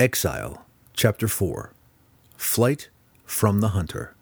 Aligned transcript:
Exile, 0.00 0.64
Chapter 0.94 1.26
4 1.26 1.72
Flight 2.36 2.88
from 3.24 3.60
the 3.60 3.70
Hunter. 3.70 4.14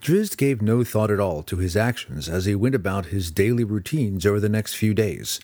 Drizzt 0.00 0.36
gave 0.36 0.62
no 0.62 0.84
thought 0.84 1.10
at 1.10 1.18
all 1.18 1.42
to 1.42 1.56
his 1.56 1.76
actions 1.76 2.28
as 2.28 2.44
he 2.44 2.54
went 2.54 2.76
about 2.76 3.06
his 3.06 3.32
daily 3.32 3.64
routines 3.64 4.24
over 4.24 4.38
the 4.38 4.48
next 4.48 4.74
few 4.74 4.94
days. 4.94 5.40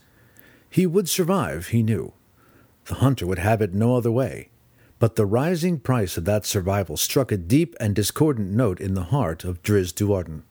He 0.71 0.87
would 0.87 1.09
survive, 1.09 1.69
he 1.69 1.83
knew. 1.83 2.13
The 2.85 2.97
hunter 2.97 3.27
would 3.27 3.41
have 3.41 3.61
it 3.61 3.75
no 3.75 3.97
other 3.97 4.13
way. 4.13 4.51
But 5.01 5.17
the 5.17 5.27
rising 5.27 5.81
price 5.81 6.17
of 6.17 6.25
that 6.27 6.47
survival 6.47 6.97
struck 6.97 7.33
a 7.33 7.37
deep 7.37 7.75
and 7.81 7.93
discordant 7.93 8.53
note 8.53 8.79
in 8.79 8.95
the 8.95 9.11
heart 9.11 9.43
of 9.43 9.65
Drizzt 9.65 9.97
Do'Urden. 9.97 10.43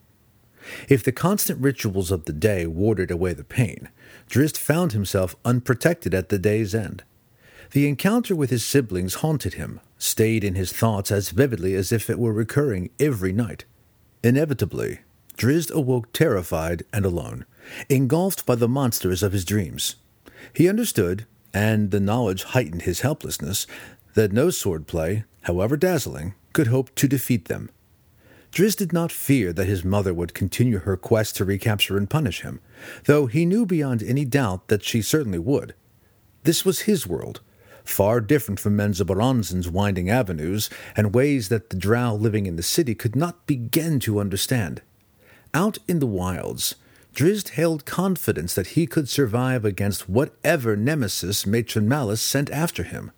If 0.89 1.05
the 1.05 1.13
constant 1.13 1.61
rituals 1.61 2.11
of 2.11 2.25
the 2.25 2.33
day 2.33 2.67
warded 2.67 3.09
away 3.09 3.31
the 3.31 3.45
pain, 3.45 3.87
Drizzt 4.29 4.57
found 4.57 4.91
himself 4.91 5.37
unprotected 5.45 6.13
at 6.13 6.27
the 6.27 6.37
day's 6.37 6.75
end. 6.75 7.03
The 7.71 7.87
encounter 7.87 8.35
with 8.35 8.49
his 8.49 8.65
siblings 8.65 9.15
haunted 9.15 9.53
him, 9.53 9.79
stayed 9.99 10.43
in 10.43 10.55
his 10.55 10.73
thoughts 10.73 11.11
as 11.11 11.29
vividly 11.29 11.75
as 11.75 11.91
if 11.91 12.09
it 12.09 12.17
were 12.17 12.33
recurring 12.33 12.89
every 12.99 13.31
night. 13.31 13.65
Inevitably, 14.23 14.99
Drizzt 15.37 15.71
awoke 15.71 16.11
terrified 16.11 16.83
and 16.91 17.05
alone, 17.05 17.45
engulfed 17.87 18.45
by 18.45 18.55
the 18.55 18.67
monsters 18.67 19.21
of 19.21 19.33
his 19.33 19.45
dreams. 19.45 19.97
He 20.53 20.67
understood, 20.67 21.27
and 21.53 21.91
the 21.91 21.99
knowledge 21.99 22.43
heightened 22.43 22.81
his 22.83 23.01
helplessness, 23.01 23.67
that 24.15 24.33
no 24.33 24.47
swordplay, 24.47 25.25
however 25.43 25.77
dazzling, 25.77 26.33
could 26.53 26.67
hope 26.67 26.93
to 26.95 27.07
defeat 27.07 27.45
them. 27.45 27.69
Drizzt 28.51 28.79
did 28.79 28.93
not 28.93 29.11
fear 29.11 29.53
that 29.53 29.67
his 29.67 29.85
mother 29.85 30.13
would 30.13 30.33
continue 30.33 30.79
her 30.79 30.97
quest 30.97 31.35
to 31.35 31.45
recapture 31.45 31.97
and 31.97 32.09
punish 32.09 32.41
him, 32.41 32.61
though 33.05 33.27
he 33.27 33.45
knew 33.45 33.63
beyond 33.63 34.01
any 34.01 34.25
doubt 34.25 34.69
that 34.69 34.83
she 34.83 35.03
certainly 35.03 35.37
would. 35.37 35.75
This 36.43 36.65
was 36.65 36.81
his 36.81 37.05
world, 37.05 37.41
far 37.89 38.21
different 38.21 38.59
from 38.59 38.77
Menzoberranzan's 38.77 39.69
winding 39.69 40.09
avenues 40.09 40.69
and 40.95 41.13
ways 41.13 41.49
that 41.49 41.69
the 41.69 41.77
drow 41.77 42.13
living 42.13 42.45
in 42.45 42.55
the 42.55 42.63
city 42.63 42.95
could 42.95 43.15
not 43.15 43.45
begin 43.45 43.99
to 44.01 44.19
understand. 44.19 44.81
Out 45.53 45.77
in 45.87 45.99
the 45.99 46.05
wilds, 46.05 46.75
Drizzt 47.13 47.49
held 47.49 47.85
confidence 47.85 48.53
that 48.53 48.67
he 48.67 48.85
could 48.85 49.09
survive 49.09 49.65
against 49.65 50.07
whatever 50.07 50.75
nemesis 50.75 51.45
Matron 51.45 51.87
Malice 51.87 52.21
sent 52.21 52.49
after 52.51 52.83
him. 52.83 53.11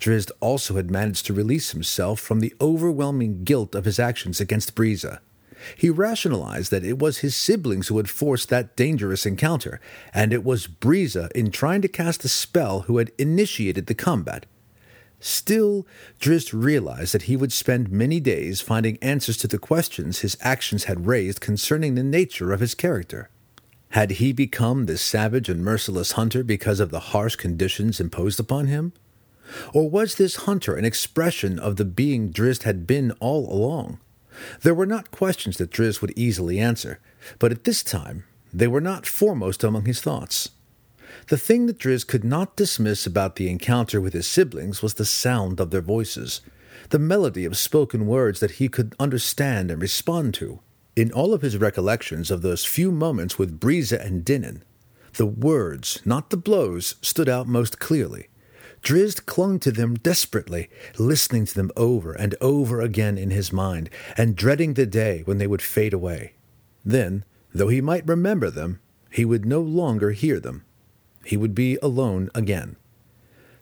Drizzt 0.00 0.30
also 0.40 0.76
had 0.76 0.90
managed 0.90 1.26
to 1.26 1.34
release 1.34 1.72
himself 1.72 2.20
from 2.20 2.40
the 2.40 2.54
overwhelming 2.60 3.44
guilt 3.44 3.74
of 3.74 3.84
his 3.84 3.98
actions 3.98 4.40
against 4.40 4.74
Briza. 4.74 5.20
He 5.76 5.90
rationalized 5.90 6.70
that 6.70 6.84
it 6.84 6.98
was 6.98 7.18
his 7.18 7.36
siblings 7.36 7.88
who 7.88 7.96
had 7.96 8.08
forced 8.08 8.48
that 8.48 8.76
dangerous 8.76 9.26
encounter, 9.26 9.80
and 10.14 10.32
it 10.32 10.44
was 10.44 10.66
Briza, 10.66 11.30
in 11.34 11.50
trying 11.50 11.82
to 11.82 11.88
cast 11.88 12.24
a 12.24 12.28
spell, 12.28 12.80
who 12.82 12.98
had 12.98 13.12
initiated 13.18 13.86
the 13.86 13.94
combat. 13.94 14.46
Still, 15.20 15.86
Drizzt 16.18 16.52
realized 16.54 17.12
that 17.12 17.22
he 17.22 17.36
would 17.36 17.52
spend 17.52 17.92
many 17.92 18.20
days 18.20 18.62
finding 18.62 18.96
answers 19.02 19.36
to 19.38 19.48
the 19.48 19.58
questions 19.58 20.20
his 20.20 20.36
actions 20.40 20.84
had 20.84 21.06
raised 21.06 21.42
concerning 21.42 21.94
the 21.94 22.02
nature 22.02 22.52
of 22.52 22.60
his 22.60 22.74
character. 22.74 23.28
Had 23.90 24.12
he 24.12 24.32
become 24.32 24.86
this 24.86 25.02
savage 25.02 25.48
and 25.48 25.62
merciless 25.62 26.12
hunter 26.12 26.42
because 26.42 26.80
of 26.80 26.90
the 26.90 27.00
harsh 27.00 27.36
conditions 27.36 28.00
imposed 28.00 28.40
upon 28.40 28.68
him? 28.68 28.92
Or 29.74 29.90
was 29.90 30.14
this 30.14 30.36
hunter 30.46 30.76
an 30.76 30.84
expression 30.84 31.58
of 31.58 31.76
the 31.76 31.84
being 31.84 32.30
Drizzt 32.30 32.62
had 32.62 32.86
been 32.86 33.10
all 33.20 33.52
along? 33.52 33.98
There 34.62 34.74
were 34.74 34.86
not 34.86 35.10
questions 35.10 35.56
that 35.58 35.70
Drizzt 35.70 36.00
would 36.00 36.12
easily 36.16 36.58
answer, 36.58 36.98
but 37.38 37.52
at 37.52 37.64
this 37.64 37.82
time 37.82 38.24
they 38.52 38.66
were 38.66 38.80
not 38.80 39.06
foremost 39.06 39.62
among 39.62 39.84
his 39.84 40.00
thoughts. 40.00 40.50
The 41.28 41.38
thing 41.38 41.66
that 41.66 41.78
Drizzt 41.78 42.06
could 42.06 42.24
not 42.24 42.56
dismiss 42.56 43.06
about 43.06 43.36
the 43.36 43.48
encounter 43.48 44.00
with 44.00 44.12
his 44.12 44.26
siblings 44.26 44.82
was 44.82 44.94
the 44.94 45.04
sound 45.04 45.60
of 45.60 45.70
their 45.70 45.80
voices, 45.80 46.40
the 46.90 46.98
melody 46.98 47.44
of 47.44 47.56
spoken 47.56 48.06
words 48.06 48.40
that 48.40 48.52
he 48.52 48.68
could 48.68 48.94
understand 48.98 49.70
and 49.70 49.80
respond 49.80 50.34
to. 50.34 50.60
In 50.96 51.12
all 51.12 51.32
of 51.32 51.42
his 51.42 51.56
recollections 51.56 52.30
of 52.30 52.42
those 52.42 52.64
few 52.64 52.90
moments 52.90 53.38
with 53.38 53.60
Briza 53.60 54.04
and 54.04 54.24
Dinin, 54.24 54.62
the 55.14 55.26
words, 55.26 56.00
not 56.04 56.30
the 56.30 56.36
blows, 56.36 56.96
stood 57.02 57.28
out 57.28 57.46
most 57.46 57.78
clearly. 57.78 58.28
Drizzt 58.82 59.26
clung 59.26 59.58
to 59.60 59.70
them 59.70 59.94
desperately, 59.94 60.70
listening 60.98 61.44
to 61.46 61.54
them 61.54 61.70
over 61.76 62.12
and 62.12 62.34
over 62.40 62.80
again 62.80 63.18
in 63.18 63.30
his 63.30 63.52
mind, 63.52 63.90
and 64.16 64.36
dreading 64.36 64.74
the 64.74 64.86
day 64.86 65.22
when 65.26 65.38
they 65.38 65.46
would 65.46 65.62
fade 65.62 65.92
away. 65.92 66.32
Then, 66.84 67.24
though 67.54 67.68
he 67.68 67.80
might 67.80 68.08
remember 68.08 68.50
them, 68.50 68.80
he 69.10 69.24
would 69.24 69.44
no 69.44 69.60
longer 69.60 70.12
hear 70.12 70.40
them. 70.40 70.64
He 71.24 71.36
would 71.36 71.54
be 71.54 71.76
alone 71.82 72.30
again. 72.34 72.76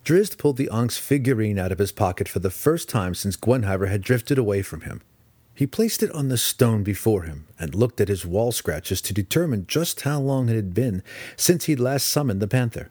Drizzt 0.05 0.39
pulled 0.39 0.57
the 0.57 0.69
onyx 0.69 0.97
figurine 0.97 1.59
out 1.59 1.73
of 1.73 1.79
his 1.79 1.93
pocket 1.93 2.29
for 2.29 2.39
the 2.39 2.51
first 2.51 2.89
time 2.89 3.15
since 3.15 3.37
Gwenhwyvar 3.37 3.89
had 3.89 4.03
drifted 4.03 4.39
away 4.39 4.63
from 4.63 4.83
him. 4.83 5.03
He 5.55 5.67
placed 5.67 6.05
it 6.05 6.13
on 6.13 6.29
the 6.29 6.39
stone 6.39 6.85
before 6.85 7.25
him 7.25 7.49
and 7.59 7.75
looked 7.75 8.01
at 8.01 8.09
his 8.09 8.25
wall 8.25 8.53
scratches 8.53 9.03
to 9.03 9.13
determine 9.13 9.67
just 9.67 10.03
how 10.03 10.21
long 10.21 10.49
it 10.49 10.55
had 10.55 10.73
been 10.73 11.03
since 11.37 11.65
he'd 11.65 11.81
last 11.81 12.09
summoned 12.09 12.41
the 12.41 12.47
panther. 12.47 12.91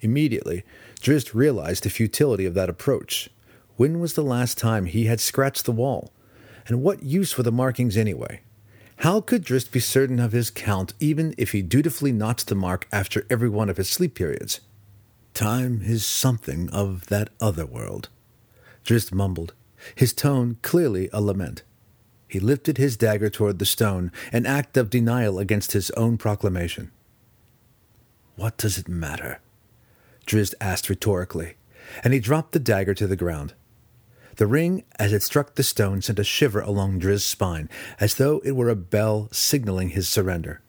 Immediately, 0.00 0.64
Drizzt 1.00 1.34
realized 1.34 1.84
the 1.84 1.90
futility 1.90 2.46
of 2.46 2.54
that 2.54 2.70
approach. 2.70 3.30
When 3.76 4.00
was 4.00 4.14
the 4.14 4.22
last 4.22 4.58
time 4.58 4.86
he 4.86 5.04
had 5.04 5.20
scratched 5.20 5.64
the 5.64 5.72
wall? 5.72 6.12
And 6.66 6.82
what 6.82 7.02
use 7.02 7.36
were 7.36 7.44
the 7.44 7.52
markings 7.52 7.96
anyway? 7.96 8.40
How 9.02 9.20
could 9.20 9.44
Drizzt 9.44 9.70
be 9.70 9.80
certain 9.80 10.18
of 10.18 10.32
his 10.32 10.50
count 10.50 10.92
even 10.98 11.34
if 11.38 11.52
he 11.52 11.62
dutifully 11.62 12.12
notched 12.12 12.48
the 12.48 12.54
mark 12.54 12.88
after 12.92 13.24
every 13.30 13.48
one 13.48 13.68
of 13.68 13.76
his 13.76 13.88
sleep 13.88 14.14
periods? 14.14 14.60
Time 15.34 15.80
is 15.84 16.04
something 16.04 16.68
of 16.70 17.06
that 17.06 17.30
other 17.40 17.64
world. 17.64 18.08
Drizzt 18.84 19.12
mumbled, 19.12 19.54
his 19.94 20.12
tone 20.12 20.58
clearly 20.62 21.08
a 21.12 21.20
lament. 21.20 21.62
He 22.26 22.40
lifted 22.40 22.76
his 22.76 22.96
dagger 22.96 23.30
toward 23.30 23.58
the 23.58 23.64
stone, 23.64 24.10
an 24.32 24.44
act 24.44 24.76
of 24.76 24.90
denial 24.90 25.38
against 25.38 25.72
his 25.72 25.90
own 25.92 26.18
proclamation. 26.18 26.90
What 28.34 28.56
does 28.56 28.78
it 28.78 28.88
matter? 28.88 29.40
Drizzt 30.28 30.54
asked 30.60 30.90
rhetorically, 30.90 31.54
and 32.04 32.12
he 32.12 32.20
dropped 32.20 32.52
the 32.52 32.58
dagger 32.58 32.92
to 32.94 33.06
the 33.06 33.16
ground. 33.16 33.54
The 34.36 34.46
ring, 34.46 34.84
as 34.98 35.12
it 35.12 35.22
struck 35.22 35.54
the 35.54 35.62
stone, 35.62 36.02
sent 36.02 36.18
a 36.18 36.24
shiver 36.24 36.60
along 36.60 36.98
Drizzt's 36.98 37.26
spine, 37.26 37.68
as 37.98 38.14
though 38.14 38.40
it 38.44 38.54
were 38.54 38.68
a 38.68 38.76
bell 38.76 39.28
signaling 39.32 39.88
his 39.88 40.06
surrender. 40.06 40.60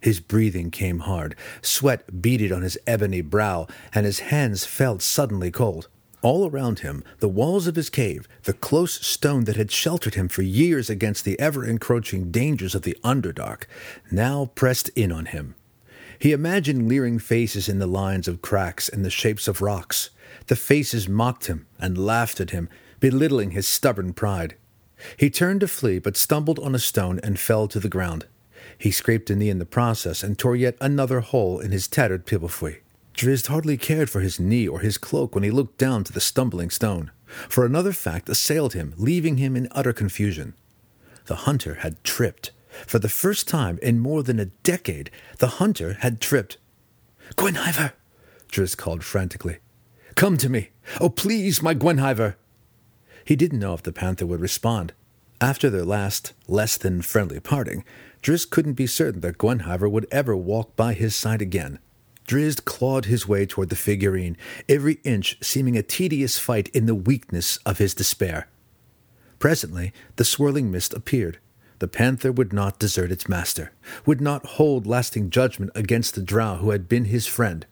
His 0.00 0.20
breathing 0.20 0.70
came 0.70 1.00
hard, 1.00 1.36
sweat 1.62 2.20
beaded 2.20 2.52
on 2.52 2.62
his 2.62 2.76
ebony 2.86 3.20
brow, 3.20 3.68
and 3.94 4.04
his 4.04 4.18
hands 4.18 4.64
felt 4.64 5.00
suddenly 5.00 5.50
cold. 5.50 5.88
All 6.20 6.50
around 6.50 6.80
him, 6.80 7.04
the 7.20 7.28
walls 7.28 7.68
of 7.68 7.76
his 7.76 7.90
cave, 7.90 8.26
the 8.42 8.52
close 8.52 9.06
stone 9.06 9.44
that 9.44 9.56
had 9.56 9.70
sheltered 9.70 10.14
him 10.14 10.28
for 10.28 10.42
years 10.42 10.90
against 10.90 11.24
the 11.24 11.38
ever 11.38 11.64
encroaching 11.64 12.32
dangers 12.32 12.74
of 12.74 12.82
the 12.82 12.98
Underdark, 13.04 13.66
now 14.10 14.50
pressed 14.56 14.88
in 14.90 15.12
on 15.12 15.26
him. 15.26 15.54
He 16.18 16.32
imagined 16.32 16.88
leering 16.88 17.18
faces 17.18 17.68
in 17.68 17.78
the 17.78 17.86
lines 17.86 18.26
of 18.26 18.42
cracks 18.42 18.88
and 18.88 19.04
the 19.04 19.10
shapes 19.10 19.46
of 19.46 19.62
rocks. 19.62 20.10
The 20.48 20.56
faces 20.56 21.08
mocked 21.08 21.46
him 21.46 21.66
and 21.78 21.96
laughed 21.96 22.40
at 22.40 22.50
him, 22.50 22.68
belittling 22.98 23.52
his 23.52 23.68
stubborn 23.68 24.12
pride. 24.12 24.56
He 25.16 25.30
turned 25.30 25.60
to 25.60 25.68
flee, 25.68 26.00
but 26.00 26.16
stumbled 26.16 26.58
on 26.58 26.74
a 26.74 26.80
stone 26.80 27.20
and 27.22 27.38
fell 27.38 27.68
to 27.68 27.78
the 27.78 27.88
ground. 27.88 28.26
He 28.76 28.90
scraped 28.90 29.30
a 29.30 29.36
knee 29.36 29.48
in 29.48 29.58
the 29.58 29.64
process 29.64 30.22
and 30.24 30.36
tore 30.36 30.56
yet 30.56 30.76
another 30.80 31.20
hole 31.20 31.60
in 31.60 31.70
his 31.70 31.86
tattered 31.86 32.26
piwafwi. 32.26 32.78
Drizzt 33.14 33.46
hardly 33.46 33.76
cared 33.76 34.10
for 34.10 34.20
his 34.20 34.38
knee 34.38 34.66
or 34.66 34.80
his 34.80 34.98
cloak 34.98 35.34
when 35.34 35.44
he 35.44 35.50
looked 35.50 35.78
down 35.78 36.04
to 36.04 36.12
the 36.12 36.20
stumbling 36.20 36.70
stone, 36.70 37.10
for 37.48 37.64
another 37.64 37.92
fact 37.92 38.28
assailed 38.28 38.74
him, 38.74 38.94
leaving 38.96 39.36
him 39.36 39.56
in 39.56 39.68
utter 39.72 39.92
confusion. 39.92 40.54
The 41.26 41.36
hunter 41.36 41.74
had 41.74 42.02
tripped. 42.04 42.52
For 42.86 42.98
the 42.98 43.08
first 43.08 43.48
time 43.48 43.78
in 43.82 43.98
more 43.98 44.22
than 44.22 44.38
a 44.38 44.46
decade, 44.46 45.10
the 45.38 45.58
hunter 45.58 45.94
had 46.00 46.20
tripped. 46.20 46.58
Gwenhwyvar! 47.36 47.92
Drizzt 48.50 48.76
called 48.76 49.04
frantically. 49.04 49.58
Come 50.14 50.36
to 50.38 50.48
me! 50.48 50.70
Oh, 51.00 51.10
please, 51.10 51.62
my 51.62 51.74
Gwenhwyvar! 51.74 52.36
He 53.24 53.36
didn't 53.36 53.60
know 53.60 53.74
if 53.74 53.82
the 53.82 53.92
panther 53.92 54.26
would 54.26 54.40
respond. 54.40 54.92
After 55.40 55.70
their 55.70 55.84
last, 55.84 56.32
less 56.48 56.76
than 56.76 57.02
friendly 57.02 57.40
parting, 57.40 57.84
Drizzt 58.22 58.50
couldn't 58.50 58.72
be 58.72 58.86
certain 58.86 59.20
that 59.20 59.38
Gwenhwyvar 59.38 59.90
would 59.90 60.06
ever 60.10 60.36
walk 60.36 60.74
by 60.74 60.94
his 60.94 61.14
side 61.14 61.42
again. 61.42 61.78
Drizzt 62.26 62.64
clawed 62.64 63.06
his 63.06 63.28
way 63.28 63.46
toward 63.46 63.68
the 63.68 63.76
figurine, 63.76 64.36
every 64.68 64.94
inch 65.04 65.38
seeming 65.40 65.76
a 65.76 65.82
tedious 65.82 66.38
fight 66.38 66.68
in 66.68 66.86
the 66.86 66.94
weakness 66.94 67.58
of 67.64 67.78
his 67.78 67.94
despair. 67.94 68.48
Presently, 69.38 69.92
the 70.16 70.24
swirling 70.24 70.70
mist 70.70 70.92
appeared. 70.92 71.38
The 71.78 71.88
panther 71.88 72.32
would 72.32 72.52
not 72.52 72.78
desert 72.78 73.12
its 73.12 73.28
master, 73.28 73.72
would 74.04 74.20
not 74.20 74.44
hold 74.44 74.86
lasting 74.86 75.30
judgment 75.30 75.70
against 75.74 76.14
the 76.14 76.22
drow 76.22 76.56
who 76.56 76.70
had 76.70 76.88
been 76.88 77.06
his 77.06 77.26
friend. 77.26 77.66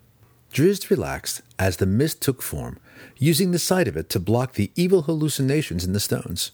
Drizzt 0.53 0.91
relaxed 0.91 1.43
as 1.59 1.77
the 1.77 1.87
mist 1.87 2.23
took 2.23 2.41
form, 2.41 2.79
using 3.19 3.51
the 3.51 3.59
sight 3.59 3.89
of 3.89 3.97
it 3.97 4.09
to 4.11 4.21
block 4.21 4.55
the 4.55 4.71
evil 4.77 5.03
hallucinations 5.03 5.85
in 5.85 5.93
the 5.93 6.01
stones. 6.01 6.53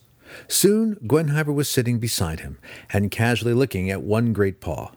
Soon 0.48 0.96
Gwenhwyvar 1.06 1.54
was 1.54 1.68
sitting 1.68 1.98
beside 1.98 2.40
him, 2.40 2.58
and 2.90 3.10
casually 3.10 3.52
licking 3.52 3.90
at 3.90 4.02
one 4.02 4.32
great 4.32 4.60
paw. 4.60 4.92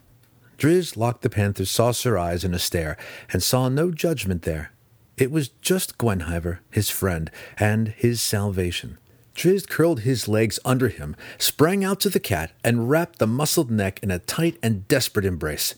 Drizzt 0.57 0.95
locked 0.95 1.21
the 1.21 1.29
panther's 1.29 1.69
saucer 1.69 2.17
eyes 2.17 2.45
in 2.45 2.53
a 2.53 2.59
stare, 2.59 2.97
and 3.33 3.43
saw 3.43 3.67
no 3.67 3.91
judgment 3.91 4.43
there. 4.43 4.71
It 5.17 5.29
was 5.29 5.49
just 5.61 5.97
Gwenhwyvar, 5.97 6.59
his 6.71 6.89
friend, 6.89 7.29
and 7.59 7.89
his 7.89 8.23
salvation. 8.23 8.97
Drizzt 9.35 9.67
curled 9.69 9.99
his 10.01 10.27
legs 10.27 10.59
under 10.63 10.87
him, 10.87 11.15
sprang 11.37 11.83
out 11.83 11.99
to 11.99 12.09
the 12.09 12.19
cat, 12.19 12.51
and 12.63 12.89
wrapped 12.89 13.19
the 13.19 13.27
muscled 13.27 13.69
neck 13.69 13.99
in 14.01 14.09
a 14.09 14.19
tight 14.19 14.57
and 14.63 14.87
desperate 14.87 15.25
embrace. 15.25 15.75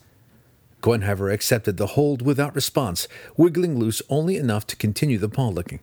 Gwenhwyvar 0.81 1.33
accepted 1.33 1.77
the 1.77 1.87
hold 1.87 2.21
without 2.21 2.55
response, 2.55 3.07
wiggling 3.35 3.79
loose 3.79 4.01
only 4.09 4.37
enough 4.37 4.67
to 4.67 4.75
continue 4.75 5.17
the 5.17 5.27
paw 5.27 5.49
licking. 5.49 5.79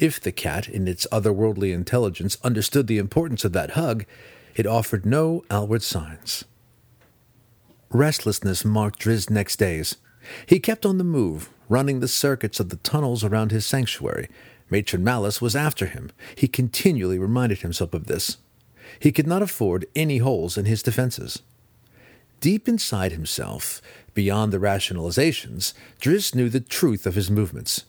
If 0.00 0.20
the 0.20 0.32
cat, 0.32 0.68
in 0.68 0.88
its 0.88 1.06
otherworldly 1.12 1.72
intelligence, 1.72 2.36
understood 2.42 2.88
the 2.88 2.98
importance 2.98 3.44
of 3.44 3.52
that 3.52 3.70
hug, 3.70 4.04
it 4.56 4.66
offered 4.66 5.06
no 5.06 5.44
outward 5.50 5.82
signs. 5.82 6.44
Restlessness 7.90 8.64
marked 8.64 8.98
Drizzt's 8.98 9.30
next 9.30 9.56
days. 9.56 9.96
He 10.46 10.58
kept 10.58 10.84
on 10.84 10.98
the 10.98 11.04
move, 11.04 11.48
running 11.68 12.00
the 12.00 12.08
circuits 12.08 12.58
of 12.58 12.70
the 12.70 12.76
tunnels 12.76 13.22
around 13.22 13.52
his 13.52 13.64
sanctuary. 13.64 14.28
Matron 14.70 15.04
Malice 15.04 15.40
was 15.40 15.54
after 15.54 15.86
him. 15.86 16.10
He 16.36 16.48
continually 16.48 17.18
reminded 17.18 17.60
himself 17.60 17.94
of 17.94 18.06
this. 18.06 18.38
He 18.98 19.12
could 19.12 19.26
not 19.26 19.42
afford 19.42 19.86
any 19.94 20.18
holes 20.18 20.56
in 20.56 20.64
his 20.64 20.82
defenses. 20.82 21.42
Deep 22.40 22.68
inside 22.68 23.12
himself, 23.12 23.80
beyond 24.12 24.52
the 24.52 24.58
rationalizations, 24.58 25.72
Drizzt 26.00 26.34
knew 26.34 26.48
the 26.48 26.60
truth 26.60 27.06
of 27.06 27.14
his 27.14 27.30
movements. 27.30 27.84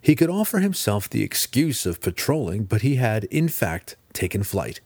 He 0.00 0.14
could 0.14 0.30
offer 0.30 0.58
himself 0.58 1.10
the 1.10 1.22
excuse 1.22 1.86
of 1.86 2.00
patrolling, 2.00 2.64
but 2.64 2.82
he 2.82 2.96
had, 2.96 3.24
in 3.24 3.48
fact, 3.48 3.96
taken 4.12 4.42
flight. 4.42 4.80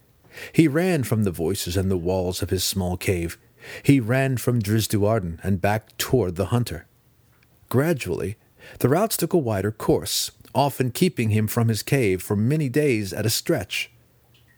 He 0.52 0.68
ran 0.68 1.04
from 1.04 1.24
the 1.24 1.30
voices 1.30 1.76
and 1.76 1.90
the 1.90 1.96
walls 1.96 2.42
of 2.42 2.50
his 2.50 2.64
small 2.64 2.96
cave. 2.96 3.36
He 3.82 4.00
ran 4.00 4.38
from 4.38 4.62
Drizzt 4.62 4.90
Do'Urden 4.92 5.38
and 5.42 5.60
back 5.60 5.96
toward 5.98 6.36
the 6.36 6.46
hunter. 6.46 6.86
Gradually, 7.68 8.36
the 8.78 8.88
routes 8.88 9.16
took 9.16 9.32
a 9.32 9.38
wider 9.38 9.70
course, 9.70 10.30
often 10.54 10.90
keeping 10.90 11.30
him 11.30 11.46
from 11.46 11.68
his 11.68 11.82
cave 11.82 12.22
for 12.22 12.36
many 12.36 12.68
days 12.68 13.12
at 13.12 13.26
a 13.26 13.30
stretch. 13.30 13.90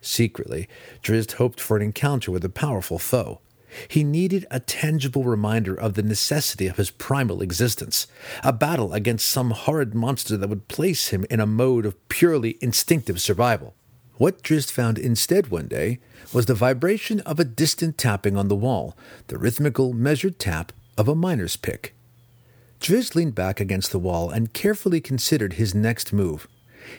Secretly, 0.01 0.69
Drizzt 1.03 1.33
hoped 1.33 1.61
for 1.61 1.77
an 1.77 1.83
encounter 1.83 2.31
with 2.31 2.45
a 2.45 2.49
powerful 2.49 2.99
foe. 2.99 3.41
He 3.89 4.05
needed 4.05 4.47
a 4.51 4.61
tangible 4.61 5.25
reminder 5.25 5.75
of 5.75 5.95
the 5.95 6.03
necessity 6.03 6.67
of 6.67 6.77
his 6.77 6.91
primal 6.91 7.41
existence, 7.41 8.07
a 8.45 8.53
battle 8.53 8.93
against 8.93 9.27
some 9.27 9.51
horrid 9.51 9.95
monster 9.95 10.37
that 10.37 10.49
would 10.49 10.69
place 10.69 11.09
him 11.09 11.25
in 11.31 11.41
a 11.41 11.47
mode 11.47 11.87
of 11.87 12.09
purely 12.09 12.59
instinctive 12.61 13.21
survival. 13.21 13.75
What 14.17 14.43
Drizzt 14.43 14.71
found 14.71 14.99
instead 14.99 15.49
one 15.49 15.69
day 15.69 16.01
was 16.33 16.47
the 16.47 16.55
vibration 16.55 17.21
of 17.21 17.41
a 17.41 17.45
distant 17.45 17.97
tapping 17.97 18.37
on 18.37 18.49
the 18.49 18.57
wall, 18.57 18.97
the 19.29 19.39
rhythmical, 19.39 19.93
measured 19.95 20.39
tap 20.39 20.73
of 20.99 21.09
a 21.09 21.15
miner's 21.15 21.57
pick. 21.57 21.95
Drizzt 22.83 23.15
leaned 23.15 23.37
back 23.37 23.61
against 23.61 23.93
the 23.93 23.99
wall 24.01 24.29
and 24.29 24.53
carefully 24.53 25.01
considered 25.01 25.53
his 25.53 25.73
next 25.73 26.13
move. 26.13 26.49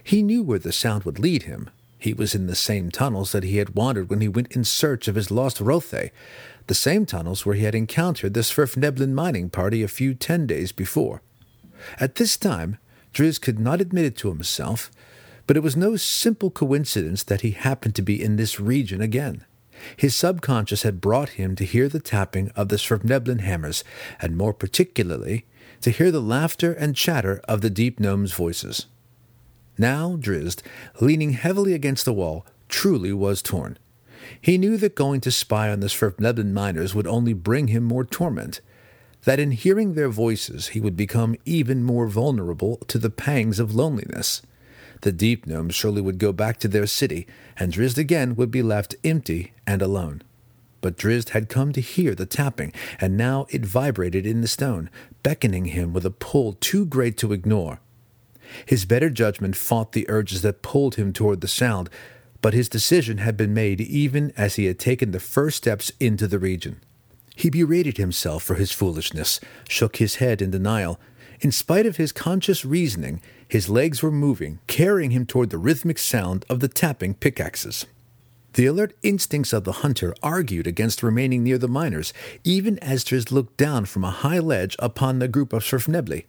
He 0.02 0.24
knew 0.24 0.42
where 0.42 0.58
the 0.58 0.72
sound 0.72 1.04
would 1.04 1.20
lead 1.20 1.44
him. 1.44 1.70
He 2.00 2.14
was 2.14 2.34
in 2.34 2.48
the 2.48 2.56
same 2.56 2.90
tunnels 2.90 3.34
that 3.34 3.44
he 3.44 3.58
had 3.58 3.76
wandered 3.76 4.10
when 4.10 4.22
he 4.22 4.30
went 4.30 4.54
in 4.56 4.64
search 4.64 5.10
of 5.10 5.16
his 5.16 5.30
lost 5.30 5.60
Rothe, 5.60 6.12
the 6.68 6.74
same 6.74 7.06
tunnels 7.06 7.46
where 7.46 7.56
he 7.56 7.66
had 7.66 7.76
encountered 7.76 8.34
the 8.34 8.44
Svirfneblin 8.44 9.12
mining 9.12 9.50
party 9.50 9.84
a 9.84 9.90
few 9.90 10.14
ten 10.14 10.48
days 10.48 10.72
before. 10.72 11.22
At 12.00 12.16
this 12.16 12.38
time, 12.38 12.78
Drizzt 13.14 13.42
could 13.42 13.60
not 13.60 13.82
admit 13.82 14.06
it 14.06 14.16
to 14.20 14.30
himself, 14.30 14.90
but 15.48 15.58
it 15.58 15.64
was 15.64 15.76
no 15.76 15.98
simple 15.98 16.50
coincidence 16.50 17.24
that 17.24 17.42
he 17.42 17.52
happened 17.52 17.96
to 17.96 18.02
be 18.02 18.24
in 18.24 18.38
this 18.38 18.58
region 18.58 19.02
again. 19.02 19.44
His 19.98 20.16
subconscious 20.16 20.84
had 20.84 21.02
brought 21.02 21.30
him 21.30 21.58
to 21.58 21.66
hear 21.66 21.90
the 21.90 22.00
tapping 22.00 22.52
of 22.52 22.70
the 22.70 22.78
Svirfneblin 22.78 23.42
hammers, 23.42 23.84
and 24.22 24.38
more 24.38 24.54
particularly, 24.54 25.46
to 25.84 25.92
hear 25.92 26.12
the 26.12 26.22
laughter 26.22 26.72
and 26.72 26.96
chatter 26.96 27.42
of 27.44 27.62
the 27.62 27.70
deep 27.70 28.00
gnomes' 28.00 28.32
voices. 28.34 28.88
Now 29.78 30.16
Drizzt, 30.16 30.62
leaning 31.02 31.32
heavily 31.32 31.74
against 31.74 32.06
the 32.06 32.14
wall, 32.14 32.46
truly 32.70 33.12
was 33.12 33.42
torn. 33.42 33.78
He 34.40 34.58
knew 34.58 34.78
that 34.78 34.96
going 34.96 35.20
to 35.22 35.32
spy 35.32 35.70
on 35.70 35.82
the 35.82 35.88
Svirfneblin 35.88 36.54
miners 36.54 36.96
would 36.96 37.06
only 37.06 37.34
bring 37.34 37.68
him 37.68 37.84
more 37.84 38.06
torment, 38.06 38.62
that 39.26 39.40
in 39.40 39.52
hearing 39.52 39.94
their 39.94 40.10
voices 40.10 40.70
he 40.70 40.80
would 40.80 40.96
become 40.96 41.36
even 41.44 41.84
more 41.84 42.08
vulnerable 42.08 42.78
to 42.88 42.98
the 42.98 43.10
pangs 43.10 43.60
of 43.60 43.76
loneliness. 43.76 44.42
The 45.02 45.12
deep 45.12 45.46
gnomes 45.46 45.76
surely 45.76 46.02
would 46.02 46.18
go 46.18 46.32
back 46.32 46.60
to 46.60 46.70
their 46.70 46.88
city, 46.88 47.28
and 47.60 47.74
Drizzt 47.74 47.98
again 47.98 48.36
would 48.36 48.52
be 48.52 48.62
left 48.62 48.96
empty 49.04 49.52
and 49.68 49.82
alone. 49.82 50.22
But 50.84 50.98
Drizzt 50.98 51.30
had 51.30 51.48
come 51.48 51.72
to 51.72 51.80
hear 51.80 52.14
the 52.14 52.26
tapping, 52.26 52.74
and 53.00 53.16
now 53.16 53.48
it 53.50 53.66
vibrated 53.66 54.26
in 54.26 54.42
the 54.42 54.50
stone, 54.50 54.90
beckoning 55.24 55.68
him 55.68 55.94
with 55.94 56.06
a 56.06 56.12
pull 56.12 56.58
too 56.60 56.86
great 56.86 57.16
to 57.20 57.32
ignore. 57.32 57.80
His 58.66 58.84
better 58.84 59.10
judgment 59.10 59.56
fought 59.56 59.94
the 59.94 60.06
urges 60.10 60.42
that 60.42 60.62
pulled 60.62 60.96
him 60.96 61.14
toward 61.14 61.40
the 61.40 61.48
sound, 61.48 61.90
but 62.42 62.54
his 62.54 62.68
decision 62.68 63.20
had 63.20 63.38
been 63.38 63.54
made 63.54 63.80
even 63.80 64.34
as 64.36 64.56
he 64.56 64.66
had 64.66 64.78
taken 64.78 65.12
the 65.12 65.22
first 65.22 65.56
steps 65.56 65.90
into 66.02 66.28
the 66.28 66.38
region. 66.38 66.82
He 67.34 67.50
berated 67.50 67.96
himself 67.96 68.44
for 68.44 68.56
his 68.56 68.74
foolishness, 68.74 69.40
shook 69.70 69.96
his 69.96 70.16
head 70.16 70.42
in 70.42 70.52
denial, 70.52 71.00
in 71.40 71.54
spite 71.54 71.86
of 71.86 71.96
his 71.96 72.12
conscious 72.12 72.66
reasoning, 72.66 73.22
his 73.48 73.70
legs 73.70 74.04
were 74.04 74.12
moving, 74.12 74.60
carrying 74.68 75.12
him 75.12 75.26
toward 75.26 75.50
the 75.50 75.58
rhythmic 75.58 75.98
sound 75.98 76.46
of 76.50 76.60
the 76.60 76.68
tapping 76.68 77.14
pickaxes. 77.14 77.86
The 78.54 78.68
alert 78.68 78.96
instincts 79.02 79.52
of 79.52 79.64
the 79.64 79.82
hunter 79.84 80.14
argued 80.22 80.68
against 80.68 81.02
remaining 81.02 81.44
near 81.44 81.58
the 81.58 81.68
miners, 81.68 82.14
even 82.44 82.78
as 82.80 83.04
Drizzt 83.04 83.32
looked 83.32 83.58
down 83.58 83.86
from 83.86 84.04
a 84.04 84.12
high 84.12 84.40
ledge 84.40 84.76
upon 84.78 85.18
the 85.18 85.28
group 85.28 85.54
of 85.54 85.64
Svirfnebli. 85.64 86.26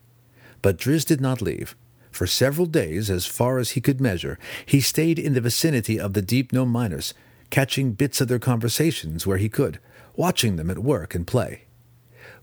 But 0.62 0.78
Drizzt 0.78 1.08
did 1.08 1.20
not 1.20 1.42
leave. 1.42 1.76
For 2.10 2.26
several 2.26 2.66
days, 2.66 3.10
as 3.10 3.26
far 3.26 3.58
as 3.58 3.72
he 3.72 3.80
could 3.82 4.00
measure, 4.00 4.38
he 4.64 4.80
stayed 4.80 5.18
in 5.18 5.34
the 5.34 5.40
vicinity 5.40 6.00
of 6.00 6.14
the 6.14 6.22
deep 6.22 6.52
gnome 6.52 6.70
miners, 6.70 7.12
catching 7.50 7.92
bits 7.92 8.20
of 8.20 8.28
their 8.28 8.38
conversations 8.38 9.26
where 9.26 9.36
he 9.36 9.48
could, 9.50 9.78
watching 10.16 10.56
them 10.56 10.70
at 10.70 10.78
work 10.78 11.14
and 11.14 11.26
play. 11.26 11.64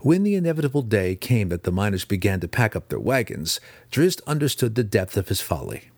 When 0.02 0.24
the 0.24 0.36
inevitable 0.36 0.84
day 0.84 1.16
came 1.16 1.50
that 1.50 1.64
the 1.64 1.72
miners 1.72 2.06
began 2.06 2.40
to 2.42 2.48
pack 2.48 2.76
up 2.76 2.90
their 2.90 3.00
wagons, 3.00 3.60
Drizzt 3.92 4.22
understood 4.28 4.76
the 4.76 4.84
depth 4.84 5.18
of 5.18 5.30
his 5.30 5.42
folly. 5.42 5.90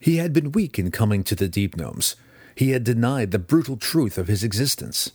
He 0.00 0.16
had 0.16 0.32
been 0.32 0.52
weak 0.52 0.78
in 0.78 0.90
coming 0.90 1.22
to 1.24 1.34
the 1.36 1.48
deep 1.48 1.76
gnomes. 1.76 2.16
He 2.58 2.72
had 2.72 2.82
denied 2.82 3.30
the 3.30 3.38
brutal 3.38 3.76
truth 3.76 4.18
of 4.18 4.26
his 4.26 4.42
existence. 4.42 5.12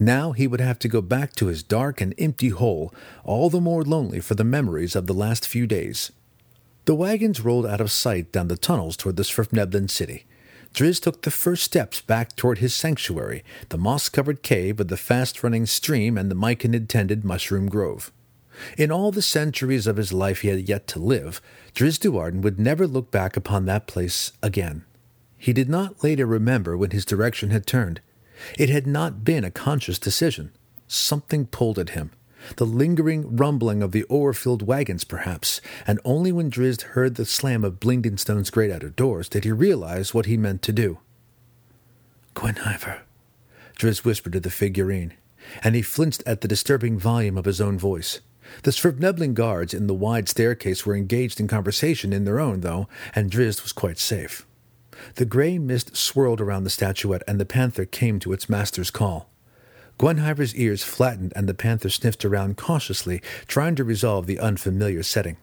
Now 0.00 0.32
he 0.32 0.46
would 0.46 0.62
have 0.62 0.78
to 0.78 0.88
go 0.88 1.02
back 1.02 1.34
to 1.34 1.48
his 1.48 1.62
dark 1.62 2.00
and 2.00 2.14
empty 2.16 2.48
hole, 2.48 2.90
all 3.22 3.50
the 3.50 3.60
more 3.60 3.84
lonely 3.84 4.18
for 4.18 4.34
the 4.34 4.44
memories 4.44 4.96
of 4.96 5.06
the 5.06 5.12
last 5.12 5.46
few 5.46 5.66
days. 5.66 6.10
The 6.86 6.94
wagons 6.94 7.42
rolled 7.42 7.66
out 7.66 7.82
of 7.82 7.90
sight 7.90 8.32
down 8.32 8.48
the 8.48 8.56
tunnels 8.56 8.96
toward 8.96 9.16
the 9.16 9.24
Svirfneblin 9.24 9.90
city. 9.90 10.24
Drizzt 10.72 11.02
took 11.02 11.20
the 11.20 11.30
first 11.30 11.64
steps 11.64 12.00
back 12.00 12.34
toward 12.34 12.60
his 12.60 12.72
sanctuary, 12.72 13.44
the 13.68 13.76
moss 13.76 14.08
covered 14.08 14.42
cave 14.42 14.78
with 14.78 14.88
the 14.88 14.96
fast 14.96 15.42
running 15.42 15.66
stream 15.66 16.16
and 16.16 16.30
the 16.30 16.34
myconid 16.34 16.88
tended 16.88 17.26
mushroom 17.26 17.68
grove. 17.68 18.10
In 18.78 18.90
all 18.90 19.12
the 19.12 19.20
centuries 19.20 19.86
of 19.86 19.98
his 19.98 20.14
life 20.14 20.40
he 20.40 20.48
had 20.48 20.66
yet 20.66 20.86
to 20.86 20.98
live, 20.98 21.42
Drizzt 21.74 22.04
Do'Urden 22.04 22.40
would 22.40 22.58
never 22.58 22.86
look 22.86 23.10
back 23.10 23.36
upon 23.36 23.66
that 23.66 23.86
place 23.86 24.32
again. 24.42 24.85
He 25.38 25.52
did 25.52 25.68
not 25.68 26.02
later 26.02 26.26
remember 26.26 26.76
when 26.76 26.90
his 26.90 27.04
direction 27.04 27.50
had 27.50 27.66
turned. 27.66 28.00
It 28.58 28.68
had 28.68 28.86
not 28.86 29.24
been 29.24 29.44
a 29.44 29.50
conscious 29.50 29.98
decision. 29.98 30.52
Something 30.88 31.46
pulled 31.46 31.78
at 31.78 31.90
him 31.90 32.12
the 32.54 32.66
lingering 32.66 33.36
rumbling 33.36 33.82
of 33.82 33.92
the 33.92 34.04
ore-filled 34.04 34.62
wagons, 34.62 35.04
perhaps, 35.04 35.60
and 35.86 36.00
only 36.04 36.30
when 36.30 36.50
Drizzt 36.50 36.82
heard 36.82 37.16
the 37.16 37.26
slam 37.26 37.64
of 37.64 37.80
Blingdenstone's 37.80 38.50
great 38.50 38.70
outer 38.70 38.90
doors 38.90 39.28
did 39.28 39.44
he 39.44 39.52
realize 39.52 40.14
what 40.14 40.26
he 40.26 40.36
meant 40.36 40.62
to 40.62 40.72
do. 40.72 40.98
Gwenhwyvar, 42.34 43.00
Drizzt 43.76 44.04
whispered 44.04 44.34
to 44.34 44.40
the 44.40 44.50
figurine, 44.50 45.14
and 45.62 45.74
he 45.74 45.82
flinched 45.82 46.22
at 46.26 46.40
the 46.40 46.48
disturbing 46.48 46.98
volume 46.98 47.36
of 47.36 47.44
his 47.44 47.60
own 47.60 47.78
voice. 47.78 48.20
The 48.62 48.70
Svirfneblin 48.70 49.34
guards 49.34 49.74
in 49.74 49.86
the 49.86 49.94
wide 49.94 50.28
staircase 50.28 50.86
were 50.86 50.94
engaged 50.94 51.40
in 51.40 51.48
conversation 51.48 52.12
in 52.12 52.24
their 52.24 52.38
own, 52.38 52.60
though, 52.60 52.88
and 53.14 53.30
Drizzt 53.30 53.62
was 53.62 53.72
quite 53.72 53.98
safe. 53.98 54.46
The 55.16 55.24
gray 55.24 55.58
mist 55.58 55.96
swirled 55.96 56.40
around 56.40 56.64
the 56.64 56.70
statuette, 56.70 57.22
and 57.26 57.40
the 57.40 57.46
panther 57.46 57.84
came 57.84 58.18
to 58.20 58.32
its 58.32 58.48
master's 58.48 58.90
call. 58.90 59.30
Gwenhwyvar's 59.98 60.54
ears 60.54 60.82
flattened 60.82 61.32
and 61.34 61.48
the 61.48 61.54
panther 61.54 61.88
sniffed 61.88 62.24
around 62.24 62.56
cautiously, 62.56 63.22
trying 63.46 63.76
to 63.76 63.84
resolve 63.84 64.26
the 64.26 64.38
unfamiliar 64.38 65.02
setting. 65.02 65.38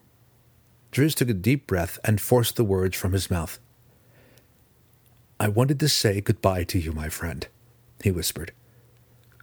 Drizzt 0.92 1.16
took 1.16 1.28
a 1.28 1.34
deep 1.34 1.66
breath 1.66 1.98
and 2.04 2.20
forced 2.20 2.56
the 2.56 2.64
words 2.64 2.96
from 2.96 3.12
his 3.12 3.30
mouth. 3.30 3.58
I 5.40 5.48
wanted 5.48 5.80
to 5.80 5.88
say 5.88 6.20
goodbye 6.20 6.64
to 6.64 6.78
you, 6.78 6.92
my 6.92 7.08
friend, 7.08 7.48
he 8.02 8.12
whispered. 8.12 8.52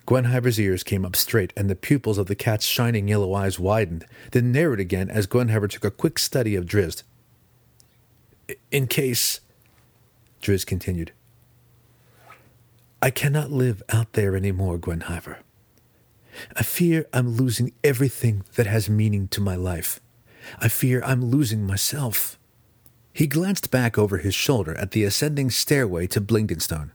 Gwenhwyvar's 0.07 0.59
ears 0.59 0.83
came 0.83 1.05
up 1.05 1.15
straight, 1.15 1.51
and 1.55 1.69
the 1.69 1.75
pupils 1.75 2.17
of 2.17 2.27
the 2.27 2.35
cat's 2.35 2.65
shining 2.65 3.07
yellow 3.07 3.33
eyes 3.33 3.59
widened, 3.59 4.05
then 4.31 4.51
narrowed 4.51 4.79
again 4.79 5.09
as 5.09 5.27
Gwenhwyvar 5.27 5.69
took 5.69 5.85
a 5.85 5.91
quick 5.91 6.17
study 6.17 6.55
of 6.55 6.65
Drizzt. 6.65 7.03
In 8.71 8.87
case, 8.87 9.41
Drizzt 10.41 10.65
continued, 10.65 11.11
I 13.01 13.09
cannot 13.09 13.51
live 13.51 13.81
out 13.89 14.13
there 14.13 14.35
any 14.35 14.51
more, 14.51 14.77
Gwenhwyvar. 14.77 15.37
I 16.55 16.63
fear 16.63 17.05
I'm 17.13 17.29
losing 17.29 17.73
everything 17.83 18.43
that 18.55 18.67
has 18.67 18.89
meaning 18.89 19.27
to 19.29 19.41
my 19.41 19.55
life. 19.55 19.99
I 20.59 20.67
fear 20.67 21.01
I'm 21.03 21.25
losing 21.25 21.65
myself. 21.65 22.37
He 23.13 23.27
glanced 23.27 23.71
back 23.71 23.97
over 23.97 24.17
his 24.17 24.33
shoulder 24.33 24.75
at 24.75 24.91
the 24.91 25.03
ascending 25.03 25.49
stairway 25.49 26.07
to 26.07 26.21
Blingdenstone. 26.21 26.91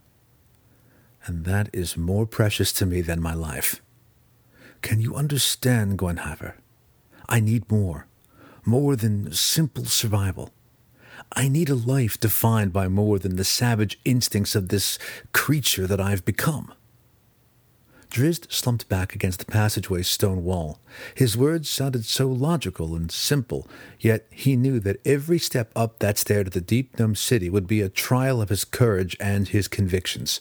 And 1.25 1.45
that 1.45 1.69
is 1.73 1.97
more 1.97 2.25
precious 2.25 2.71
to 2.73 2.85
me 2.85 3.01
than 3.01 3.21
my 3.21 3.33
life. 3.33 3.81
Can 4.81 5.01
you 5.01 5.15
understand, 5.15 5.97
Gwenhwyvar? 5.97 6.53
I 7.27 7.39
need 7.39 7.69
more, 7.69 8.07
more 8.65 8.95
than 8.95 9.33
simple 9.33 9.85
survival. 9.85 10.51
I 11.33 11.47
need 11.47 11.69
a 11.69 11.75
life 11.75 12.19
defined 12.19 12.73
by 12.73 12.87
more 12.87 13.19
than 13.19 13.35
the 13.35 13.43
savage 13.43 13.99
instincts 14.05 14.55
of 14.55 14.69
this 14.69 14.97
creature 15.33 15.85
that 15.87 16.01
I've 16.01 16.25
become. 16.25 16.73
Drizzt 18.09 18.51
slumped 18.51 18.87
back 18.87 19.13
against 19.13 19.39
the 19.39 19.45
passageway's 19.45 20.07
stone 20.07 20.43
wall. 20.43 20.79
His 21.13 21.37
words 21.37 21.69
sounded 21.69 22.05
so 22.05 22.27
logical 22.27 22.95
and 22.95 23.11
simple, 23.11 23.67
yet 23.99 24.25
he 24.31 24.55
knew 24.55 24.79
that 24.79 25.01
every 25.05 25.37
step 25.37 25.71
up 25.75 25.99
that 25.99 26.17
stair 26.17 26.43
to 26.43 26.49
the 26.49 26.61
deep 26.61 26.97
gnome 26.97 27.15
city 27.15 27.49
would 27.49 27.67
be 27.67 27.81
a 27.81 27.89
trial 27.89 28.41
of 28.41 28.49
his 28.49 28.63
courage 28.63 29.17
and 29.19 29.49
his 29.49 29.67
convictions. 29.67 30.39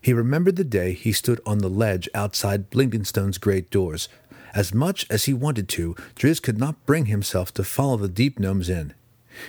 He 0.00 0.14
remembered 0.14 0.56
the 0.56 0.64
day 0.64 0.94
he 0.94 1.12
stood 1.12 1.40
on 1.44 1.58
the 1.58 1.68
ledge 1.68 2.08
outside 2.14 2.70
Blingdenstone's 2.70 3.38
great 3.38 3.70
doors. 3.70 4.08
As 4.54 4.72
much 4.72 5.06
as 5.10 5.26
he 5.26 5.34
wanted 5.34 5.68
to, 5.70 5.94
Drizzt 6.16 6.42
could 6.42 6.58
not 6.58 6.84
bring 6.86 7.06
himself 7.06 7.52
to 7.54 7.62
follow 7.62 7.98
the 7.98 8.08
deep 8.08 8.40
gnomes 8.40 8.70
in. 8.70 8.94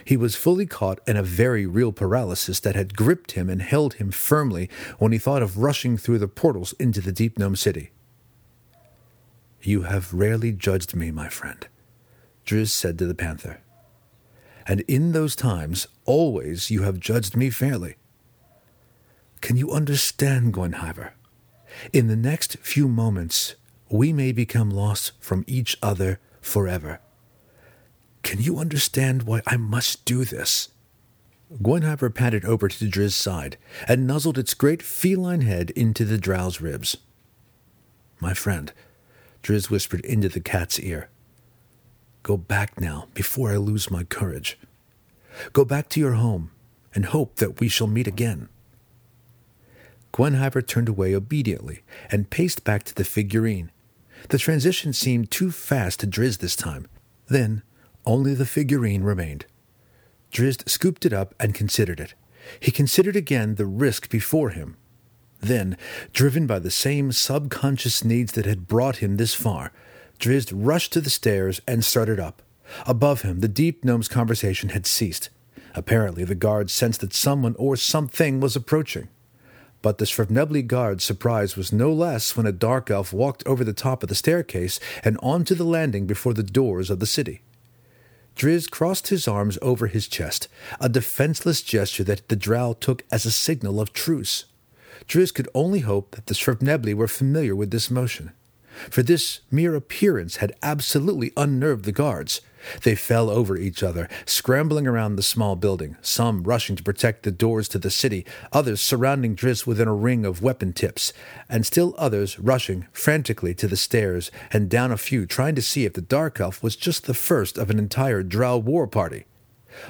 He 0.06 0.18
was 0.18 0.36
fully 0.36 0.66
caught 0.66 1.00
in 1.08 1.18
a 1.18 1.24
very 1.24 1.66
real 1.66 1.92
paralysis 1.92 2.60
that 2.62 2.76
had 2.76 2.96
gripped 2.96 3.34
him 3.34 3.50
and 3.50 3.62
held 3.62 3.96
him 3.96 4.12
firmly 4.12 4.70
when 5.00 5.12
he 5.12 5.18
thought 5.18 5.44
of 5.44 5.58
rushing 5.58 5.98
through 5.98 6.20
the 6.20 6.28
portals 6.28 6.74
into 6.74 7.02
the 7.02 7.12
Deep 7.12 7.38
Gnome 7.38 7.56
City. 7.56 7.92
You 9.62 9.84
have 9.84 10.14
rarely 10.14 10.52
judged 10.52 10.96
me, 10.96 11.12
my 11.12 11.30
friend, 11.30 11.68
Drizzt 12.46 12.76
said 12.76 12.98
to 13.00 13.06
the 13.06 13.16
panther. 13.16 13.62
And 14.68 14.82
in 14.82 15.12
those 15.12 15.36
times, 15.36 15.88
always 16.06 16.72
you 16.72 16.84
have 16.84 17.00
judged 17.00 17.36
me 17.36 17.50
fairly. 17.50 17.96
Can 19.42 19.58
you 19.58 19.72
understand, 19.72 20.54
Gwenhwyvar? 20.54 21.12
In 21.94 22.08
the 22.08 22.16
next 22.16 22.58
few 22.58 22.88
moments, 22.88 23.56
we 23.90 24.14
may 24.14 24.32
become 24.32 24.70
lost 24.70 25.14
from 25.20 25.44
each 25.48 25.78
other 25.82 26.20
forever. 26.42 27.00
Can 28.24 28.42
you 28.42 28.58
understand 28.60 29.24
why 29.24 29.42
I 29.48 29.58
must 29.58 30.06
do 30.06 30.24
this? 30.26 30.70
Gwenhwyvar 31.62 32.14
padded 32.14 32.46
over 32.46 32.70
to 32.70 32.86
Drizzt's 32.86 33.16
side 33.16 33.58
and 33.88 34.08
nuzzled 34.08 34.38
its 34.38 34.54
great 34.54 34.82
feline 34.82 35.42
head 35.42 35.72
into 35.72 36.06
the 36.06 36.18
drow's 36.18 36.62
ribs. 36.62 36.98
My 38.20 38.34
friend, 38.34 38.72
Drizzt 39.44 39.70
whispered 39.70 40.02
into 40.02 40.30
the 40.30 40.40
cat's 40.40 40.80
ear. 40.80 41.10
Go 42.24 42.38
back 42.38 42.80
now, 42.80 43.08
before 43.14 43.52
I 43.52 43.58
lose 43.58 43.90
my 43.90 44.04
courage. 44.04 44.58
Go 45.54 45.66
back 45.66 45.90
to 45.90 46.00
your 46.00 46.14
home, 46.14 46.52
and 46.94 47.06
hope 47.06 47.38
that 47.38 47.60
we 47.60 47.68
shall 47.68 47.88
meet 47.88 48.08
again. 48.08 48.48
Gwenhwyvar 50.14 50.66
turned 50.68 50.90
away 50.90 51.16
obediently 51.16 51.82
and 52.12 52.30
paced 52.30 52.64
back 52.64 52.84
to 52.84 52.96
the 52.96 53.04
figurine. 53.04 53.72
The 54.30 54.38
transition 54.38 54.94
seemed 54.94 55.32
too 55.32 55.52
fast 55.52 56.02
to 56.02 56.08
Drizzt 56.08 56.40
this 56.40 56.56
time. 56.56 56.88
Then 57.28 57.64
only 58.06 58.34
the 58.34 58.46
figurine 58.46 59.04
remained. 59.04 59.46
Drizzt 60.32 60.70
scooped 60.70 61.06
it 61.06 61.14
up 61.14 61.36
and 61.40 61.54
considered 61.54 62.00
it. 62.00 62.14
He 62.60 62.72
considered 62.72 63.16
again 63.16 63.56
the 63.56 63.66
risk 63.66 64.10
before 64.10 64.50
him. 64.50 64.78
Then, 65.40 65.78
driven 66.14 66.48
by 66.48 66.60
the 66.60 66.72
same 66.72 67.12
subconscious 67.12 68.04
needs 68.04 68.34
that 68.34 68.46
had 68.46 68.68
brought 68.68 68.98
him 68.98 69.18
this 69.18 69.34
far, 69.34 69.72
Drizzt 70.20 70.52
rushed 70.54 70.94
to 70.94 71.02
the 71.02 71.10
stairs 71.10 71.62
and 71.68 71.84
started 71.84 72.20
up. 72.20 72.42
Above 72.86 73.24
him, 73.24 73.40
the 73.40 73.48
deep 73.48 73.84
gnome's 73.84 74.08
conversation 74.08 74.70
had 74.70 74.86
ceased. 74.86 75.30
Apparently, 75.74 76.24
the 76.24 76.36
guards 76.36 76.72
sensed 76.72 77.02
that 77.02 77.14
someone 77.14 77.56
or 77.58 77.76
something 77.76 78.40
was 78.40 78.56
approaching. 78.56 79.08
But 79.82 79.98
the 79.98 80.06
Svirfnebli 80.06 80.68
guard's 80.68 81.04
surprise 81.04 81.56
was 81.56 81.74
no 81.74 81.92
less 81.92 82.38
when 82.38 82.46
a 82.46 82.52
dark 82.52 82.92
elf 82.92 83.12
walked 83.12 83.46
over 83.48 83.64
the 83.64 83.74
top 83.74 84.04
of 84.04 84.10
the 84.10 84.16
staircase 84.16 84.80
and 85.04 85.18
onto 85.24 85.56
the 85.56 85.64
landing 85.64 86.06
before 86.06 86.34
the 86.36 86.44
doors 86.44 86.90
of 86.92 87.00
the 87.00 87.08
city. 87.08 87.42
Drizzt 88.36 88.72
crossed 88.72 89.10
his 89.10 89.28
arms 89.28 89.58
over 89.62 89.88
his 89.88 90.08
chest, 90.08 90.48
a 90.80 90.90
defenseless 90.90 91.62
gesture 91.62 92.04
that 92.06 92.28
the 92.30 92.36
drow 92.36 92.74
took 92.74 93.04
as 93.12 93.26
a 93.26 93.32
signal 93.32 93.80
of 93.80 93.94
truce. 93.94 94.46
Drizzt 95.08 95.36
could 95.36 95.50
only 95.54 95.80
hope 95.80 96.16
that 96.16 96.28
the 96.28 96.34
Svirfnebli 96.34 96.94
were 96.94 97.08
familiar 97.08 97.56
with 97.56 97.72
this 97.72 97.92
motion, 97.92 98.32
for 98.90 99.04
this 99.04 99.42
mere 99.50 99.76
appearance 99.76 100.38
had 100.38 100.56
absolutely 100.62 101.32
unnerved 101.36 101.86
the 101.86 101.92
guards. 101.92 102.42
They 102.84 102.96
fell 102.96 103.30
over 103.30 103.58
each 103.58 103.82
other, 103.82 104.08
scrambling 104.26 104.88
around 104.88 105.16
the 105.16 105.24
small 105.24 105.56
building, 105.56 105.98
some 106.02 106.44
rushing 106.44 106.76
to 106.76 106.84
protect 106.84 107.24
the 107.24 107.32
doors 107.32 107.68
to 107.70 107.80
the 107.80 107.90
city, 107.90 108.26
others 108.52 108.82
surrounding 108.82 109.36
Drizzt 109.36 109.66
within 109.66 109.88
a 109.88 109.94
ring 109.94 110.26
of 110.26 110.42
weapon 110.42 110.74
tips, 110.74 111.12
and 111.50 111.66
still 111.66 111.96
others 111.98 112.40
rushing 112.40 112.88
frantically 112.92 113.54
to 113.56 113.68
the 113.68 113.78
stairs 113.78 114.32
and 114.52 114.70
down 114.70 114.92
a 114.92 114.98
few 114.98 115.26
trying 115.26 115.56
to 115.56 115.62
see 115.62 115.86
if 115.86 115.94
the 115.94 116.02
Dark 116.02 116.40
Elf 116.40 116.62
was 116.62 116.76
just 116.76 117.06
the 117.06 117.14
first 117.14 117.58
of 117.58 117.70
an 117.70 117.80
entire 117.80 118.24
Drow 118.24 118.58
war 118.58 118.88
party. 118.88 119.26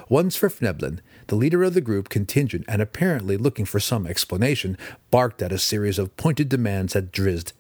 One 0.08 0.30
Svirfneblin, 0.30 1.00
the 1.28 1.36
leader 1.36 1.64
of 1.64 1.74
the 1.74 1.82
group 1.82 2.10
contingent 2.10 2.66
and 2.68 2.82
apparently 2.82 3.36
looking 3.36 3.66
for 3.66 3.80
some 3.80 4.06
explanation, 4.06 4.78
barked 5.10 5.42
at 5.42 5.52
a 5.52 5.58
series 5.58 5.98
of 5.98 6.16
pointed 6.18 6.50
demands 6.50 6.96
at 6.96 7.12
Drizzt 7.12 7.54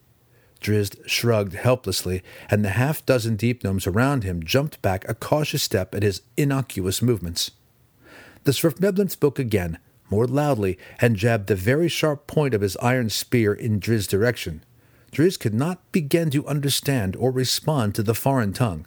Drizzt 0.61 0.97
shrugged 1.07 1.53
helplessly, 1.53 2.21
and 2.49 2.63
the 2.63 2.69
half 2.69 3.05
dozen 3.05 3.35
deep 3.35 3.63
gnomes 3.63 3.87
around 3.87 4.23
him 4.23 4.43
jumped 4.43 4.81
back 4.81 5.07
a 5.09 5.15
cautious 5.15 5.63
step 5.63 5.93
at 5.95 6.03
his 6.03 6.21
innocuous 6.37 7.01
movements. 7.01 7.51
The 8.43 8.51
Svirfneblin 8.51 9.09
spoke 9.09 9.39
again, 9.39 9.79
more 10.09 10.27
loudly, 10.27 10.77
and 10.99 11.15
jabbed 11.15 11.47
the 11.47 11.55
very 11.55 11.89
sharp 11.89 12.27
point 12.27 12.53
of 12.53 12.61
his 12.61 12.77
iron 12.77 13.09
spear 13.09 13.53
in 13.53 13.79
Drizzt's 13.79 14.07
direction. 14.07 14.63
Drizzt 15.11 15.39
could 15.39 15.53
not 15.53 15.91
begin 15.91 16.29
to 16.29 16.47
understand 16.47 17.15
or 17.15 17.31
respond 17.31 17.95
to 17.95 18.03
the 18.03 18.15
foreign 18.15 18.53
tongue. 18.53 18.85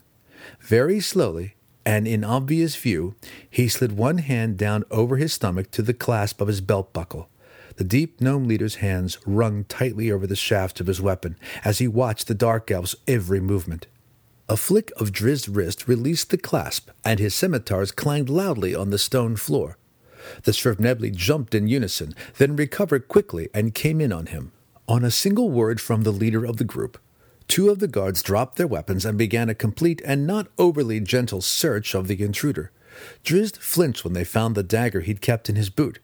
Very 0.61 1.01
slowly, 1.01 1.55
and 1.85 2.07
in 2.07 2.25
obvious 2.25 2.77
view, 2.77 3.15
he 3.49 3.69
slid 3.69 3.93
one 3.93 4.19
hand 4.19 4.57
down 4.57 4.85
over 4.91 5.17
his 5.17 5.33
stomach 5.33 5.71
to 5.73 5.83
the 5.83 5.93
clasp 5.93 6.41
of 6.41 6.49
his 6.49 6.61
belt 6.61 6.93
buckle. 6.93 7.29
The 7.77 7.85
deep 7.85 8.21
gnome 8.21 8.45
leader's 8.45 8.77
hands 8.77 9.19
wrung 9.27 9.65
tightly 9.65 10.11
over 10.11 10.27
the 10.27 10.37
shaft 10.37 10.81
of 10.81 10.87
his 10.87 11.01
weapon 11.01 11.37
as 11.65 11.79
he 11.79 11.89
watched 11.89 12.29
the 12.29 12.35
dark 12.35 12.71
elf's 12.71 12.95
every 13.09 13.41
movement. 13.41 13.89
A 14.49 14.57
flick 14.57 14.93
of 14.99 15.11
Drizzt's 15.11 15.49
wrist 15.49 15.89
released 15.89 16.31
the 16.31 16.39
clasp, 16.39 16.91
and 17.05 17.19
his 17.19 17.35
scimitars 17.35 17.91
clanged 17.91 18.29
loudly 18.29 18.75
on 18.75 18.91
the 18.91 18.99
stone 18.99 19.37
floor. 19.37 19.79
The 20.45 20.53
Svirfnebli 20.53 21.15
jumped 21.15 21.55
in 21.55 21.67
unison, 21.67 22.15
then 22.39 22.55
recovered 22.55 23.09
quickly 23.09 23.49
and 23.53 23.75
came 23.75 24.01
in 24.01 24.13
on 24.13 24.27
him. 24.27 24.53
On 24.87 25.03
a 25.03 25.11
single 25.11 25.51
word 25.51 25.81
from 25.81 26.03
the 26.03 26.13
leader 26.13 26.45
of 26.45 26.59
the 26.59 26.65
group, 26.65 26.99
two 27.49 27.71
of 27.71 27.79
the 27.79 27.89
guards 27.89 28.23
dropped 28.23 28.57
their 28.57 28.67
weapons 28.67 29.05
and 29.05 29.19
began 29.19 29.49
a 29.49 29.55
complete 29.55 30.03
and 30.05 30.27
not 30.27 30.49
overly 30.59 31.01
gentle 31.01 31.41
search 31.41 31.95
of 31.95 32.07
the 32.07 32.23
intruder. 32.23 32.71
Drizzt 33.25 33.57
flinched 33.57 34.05
when 34.05 34.13
they 34.13 34.25
found 34.25 34.55
the 34.55 34.63
dagger 34.63 35.01
he'd 35.01 35.21
kept 35.21 35.49
in 35.49 35.57
his 35.57 35.71
boot. 35.71 35.99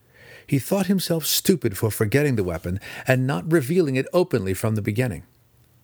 He 0.51 0.59
thought 0.59 0.87
himself 0.87 1.27
stupid 1.27 1.79
for 1.79 1.93
forgetting 1.93 2.35
the 2.35 2.43
weapon 2.43 2.81
and 3.07 3.25
not 3.25 3.53
revealing 3.53 3.95
it 3.95 4.09
openly 4.13 4.53
from 4.53 4.75
the 4.75 4.83
beginning. 4.83 5.23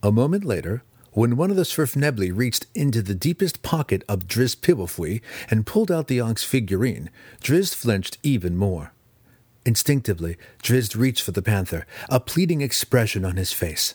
A 0.03 0.11
moment 0.11 0.45
later, 0.45 0.83
when 1.13 1.37
one 1.37 1.53
of 1.53 1.57
the 1.57 1.63
Svirfnebli 1.63 2.37
reached 2.37 2.67
into 2.75 3.01
the 3.01 3.15
deepest 3.15 3.63
pocket 3.63 4.03
of 4.09 4.27
Drizzt 4.27 4.63
piwafwi 4.63 5.21
and 5.49 5.67
pulled 5.67 5.93
out 5.93 6.09
the 6.09 6.19
onyx 6.19 6.43
figurine, 6.43 7.11
Drizzt 7.41 7.77
flinched 7.77 8.19
even 8.25 8.57
more. 8.57 8.93
Instinctively, 9.65 10.37
Drizzt 10.65 10.97
reached 10.97 11.23
for 11.23 11.31
the 11.31 11.43
panther, 11.43 11.87
a 12.09 12.19
pleading 12.19 12.61
expression 12.61 13.25
on 13.25 13.37
his 13.37 13.53
face. 13.53 13.95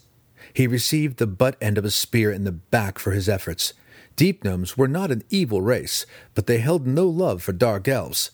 He 0.54 0.68
received 0.68 1.18
the 1.18 1.28
butt 1.28 1.58
end 1.60 1.78
of 1.78 1.84
a 1.84 1.92
spear 1.92 2.32
in 2.32 2.46
the 2.46 2.54
back 2.54 2.98
for 2.98 3.12
his 3.12 3.28
efforts. 3.28 3.74
Deep 4.16 4.46
gnomes 4.46 4.78
were 4.78 4.88
not 4.88 5.12
an 5.12 5.26
evil 5.30 5.62
race, 5.62 6.06
but 6.34 6.48
they 6.48 6.60
held 6.60 6.88
no 6.88 7.10
love 7.10 7.44
for 7.44 7.52
dark 7.52 7.90
elves. 7.90 8.32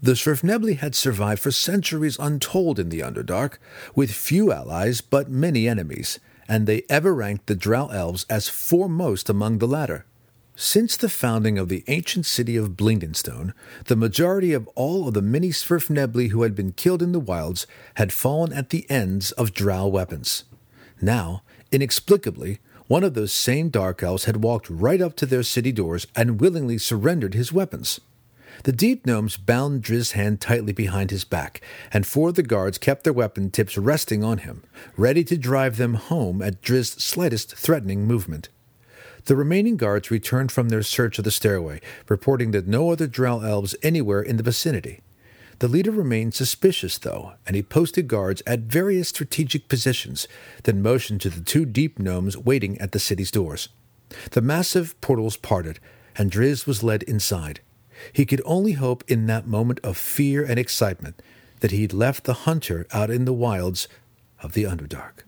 The 0.00 0.12
Svirfnebli 0.12 0.76
had 0.76 0.94
survived 0.94 1.42
for 1.42 1.50
centuries 1.50 2.18
untold 2.20 2.78
in 2.78 2.88
the 2.88 3.00
Underdark, 3.00 3.58
with 3.96 4.12
few 4.12 4.52
allies 4.52 5.00
but 5.00 5.28
many 5.28 5.66
enemies, 5.66 6.20
and 6.46 6.66
they 6.66 6.84
ever 6.88 7.12
ranked 7.12 7.48
the 7.48 7.56
Drow 7.56 7.88
elves 7.88 8.24
as 8.30 8.48
foremost 8.48 9.28
among 9.28 9.58
the 9.58 9.66
latter. 9.66 10.04
Since 10.54 10.96
the 10.96 11.08
founding 11.08 11.58
of 11.58 11.68
the 11.68 11.82
ancient 11.88 12.26
city 12.26 12.56
of 12.56 12.76
Blingdenstone, 12.76 13.54
the 13.86 13.96
majority 13.96 14.52
of 14.52 14.68
all 14.76 15.08
of 15.08 15.14
the 15.14 15.22
many 15.22 15.50
Svirfnebli 15.50 16.28
who 16.28 16.42
had 16.42 16.54
been 16.54 16.72
killed 16.72 17.02
in 17.02 17.10
the 17.10 17.18
wilds 17.18 17.66
had 17.94 18.12
fallen 18.12 18.52
at 18.52 18.70
the 18.70 18.88
ends 18.88 19.32
of 19.32 19.52
Drow 19.52 19.88
weapons. 19.88 20.44
Now, 21.00 21.42
inexplicably, 21.72 22.60
one 22.86 23.02
of 23.02 23.14
those 23.14 23.32
same 23.32 23.68
Dark 23.68 24.02
Elves 24.02 24.24
had 24.24 24.44
walked 24.44 24.70
right 24.70 25.02
up 25.02 25.16
to 25.16 25.26
their 25.26 25.42
city 25.42 25.72
doors 25.72 26.06
and 26.14 26.40
willingly 26.40 26.78
surrendered 26.78 27.34
his 27.34 27.52
weapons. 27.52 28.00
The 28.64 28.72
deep 28.72 29.06
gnomes 29.06 29.36
bound 29.36 29.82
Drizzt's 29.82 30.12
hand 30.12 30.40
tightly 30.40 30.72
behind 30.72 31.10
his 31.10 31.24
back, 31.24 31.60
and 31.92 32.06
four 32.06 32.30
of 32.30 32.34
the 32.34 32.42
guards 32.42 32.78
kept 32.78 33.04
their 33.04 33.12
weapon 33.12 33.50
tips 33.50 33.78
resting 33.78 34.24
on 34.24 34.38
him, 34.38 34.64
ready 34.96 35.22
to 35.24 35.36
drive 35.36 35.76
them 35.76 35.94
home 35.94 36.42
at 36.42 36.60
Drizzt's 36.60 37.04
slightest 37.04 37.54
threatening 37.54 38.06
movement. 38.06 38.48
The 39.26 39.36
remaining 39.36 39.76
guards 39.76 40.10
returned 40.10 40.50
from 40.50 40.70
their 40.70 40.82
search 40.82 41.18
of 41.18 41.24
the 41.24 41.30
stairway, 41.30 41.80
reporting 42.08 42.50
that 42.52 42.66
no 42.66 42.90
other 42.90 43.06
drow 43.06 43.40
elves 43.40 43.76
anywhere 43.82 44.22
in 44.22 44.38
the 44.38 44.42
vicinity. 44.42 45.00
The 45.60 45.68
leader 45.68 45.90
remained 45.90 46.34
suspicious, 46.34 46.98
though, 46.98 47.34
and 47.46 47.56
he 47.56 47.62
posted 47.62 48.08
guards 48.08 48.42
at 48.46 48.60
various 48.60 49.08
strategic 49.08 49.68
positions, 49.68 50.28
then 50.62 50.82
motioned 50.82 51.20
to 51.22 51.30
the 51.30 51.40
two 51.40 51.64
deep 51.64 51.98
gnomes 51.98 52.36
waiting 52.36 52.80
at 52.80 52.92
the 52.92 53.00
city's 53.00 53.30
doors. 53.30 53.68
The 54.30 54.40
massive 54.40 54.98
portals 55.00 55.36
parted, 55.36 55.80
and 56.16 56.30
Drizzt 56.30 56.66
was 56.66 56.82
led 56.82 57.02
inside. 57.02 57.60
He 58.12 58.26
could 58.26 58.42
only 58.44 58.72
hope 58.72 59.04
in 59.08 59.26
that 59.26 59.46
moment 59.46 59.80
of 59.82 59.96
fear 59.96 60.44
and 60.44 60.58
excitement 60.58 61.20
that 61.60 61.70
he'd 61.70 61.92
left 61.92 62.24
the 62.24 62.44
hunter 62.44 62.86
out 62.92 63.10
in 63.10 63.24
the 63.24 63.32
wilds 63.32 63.88
of 64.42 64.52
the 64.52 64.64
Underdark. 64.64 65.24